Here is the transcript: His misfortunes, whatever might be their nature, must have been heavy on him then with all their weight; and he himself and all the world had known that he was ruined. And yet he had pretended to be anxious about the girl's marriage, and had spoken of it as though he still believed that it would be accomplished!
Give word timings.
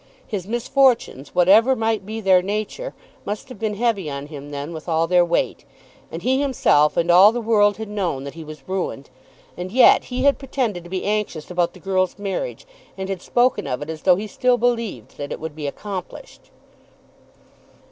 His 0.25 0.47
misfortunes, 0.47 1.35
whatever 1.35 1.75
might 1.75 2.07
be 2.07 2.21
their 2.21 2.41
nature, 2.41 2.95
must 3.23 3.49
have 3.49 3.59
been 3.59 3.75
heavy 3.75 4.09
on 4.09 4.25
him 4.25 4.49
then 4.49 4.73
with 4.73 4.89
all 4.89 5.05
their 5.05 5.23
weight; 5.23 5.63
and 6.11 6.23
he 6.23 6.41
himself 6.41 6.97
and 6.97 7.11
all 7.11 7.31
the 7.31 7.39
world 7.39 7.77
had 7.77 7.87
known 7.87 8.23
that 8.23 8.33
he 8.33 8.43
was 8.43 8.67
ruined. 8.67 9.11
And 9.55 9.71
yet 9.71 10.05
he 10.05 10.23
had 10.23 10.39
pretended 10.39 10.83
to 10.85 10.89
be 10.89 11.03
anxious 11.05 11.51
about 11.51 11.73
the 11.73 11.79
girl's 11.79 12.17
marriage, 12.17 12.65
and 12.97 13.09
had 13.09 13.21
spoken 13.21 13.67
of 13.67 13.83
it 13.83 13.91
as 13.91 14.01
though 14.01 14.15
he 14.15 14.25
still 14.25 14.57
believed 14.57 15.17
that 15.17 15.31
it 15.31 15.39
would 15.39 15.55
be 15.55 15.67
accomplished! 15.67 16.49